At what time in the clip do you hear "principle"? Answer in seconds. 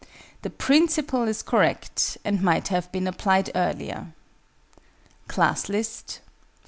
0.49-1.27